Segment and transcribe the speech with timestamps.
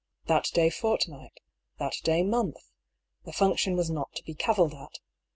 [0.25, 1.39] That day fortnight,
[1.77, 2.71] that day month,
[3.23, 4.97] the function was not to be cavilled at.